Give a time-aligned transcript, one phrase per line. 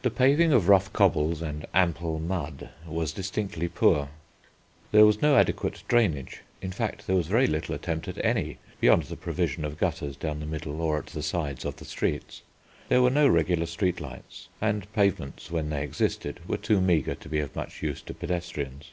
[0.00, 4.08] The paving of rough cobbles and ample mud was distinctly poor.
[4.92, 9.02] There was no adequate drainage; in fact there was very little attempt at any beyond
[9.02, 12.40] the provision of gutters down the middle or at the sides of the streets.
[12.88, 17.28] There were no regular street lights, and pavements, when they existed, were too meagre to
[17.28, 18.92] be of much use to pedestrians.